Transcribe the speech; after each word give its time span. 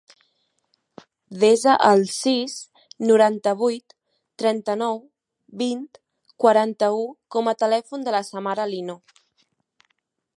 Desa 1.41 1.73
el 1.89 2.01
sis, 2.13 2.55
noranta-vuit, 3.09 3.93
trenta-nou, 4.43 4.99
vint, 5.63 5.85
quaranta-u 6.45 7.07
com 7.37 7.53
a 7.53 7.57
telèfon 7.65 8.09
de 8.09 8.17
la 8.17 8.27
Samara 8.33 8.67
Lino. 8.75 9.01